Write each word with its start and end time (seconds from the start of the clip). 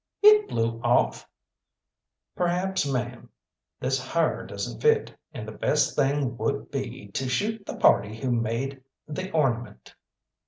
"It 0.23 0.49
blew 0.49 0.81
off!" 0.81 1.29
"Perhaps, 2.35 2.91
ma'am, 2.91 3.29
this 3.79 3.99
ha'r 3.99 4.47
doesn't 4.47 4.81
fit, 4.81 5.15
and 5.31 5.47
the 5.47 5.51
best 5.51 5.95
thing 5.95 6.37
would 6.37 6.71
be 6.71 7.09
to 7.09 7.29
shoot 7.29 7.67
the 7.67 7.75
party 7.75 8.17
who 8.19 8.31
made 8.31 8.81
the 9.07 9.29
ornament. 9.31 9.93